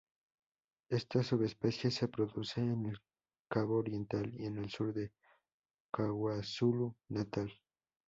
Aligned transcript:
Esta 0.89 1.21
subespecie 1.21 1.91
se 1.91 2.07
produce 2.07 2.59
en 2.59 2.87
el 2.87 2.97
Cabo 3.47 3.77
Oriental 3.77 4.33
y 4.33 4.47
el 4.47 4.67
sur 4.67 4.91
de 4.95 5.11
KwaZulu-Natal. 5.93 7.53